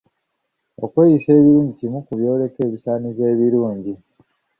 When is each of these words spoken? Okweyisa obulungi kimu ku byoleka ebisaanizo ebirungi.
Okweyisa 0.83 1.29
obulungi 1.39 1.71
kimu 1.79 1.99
ku 2.05 2.13
byoleka 2.19 2.59
ebisaanizo 2.67 3.23
ebirungi. 3.33 3.93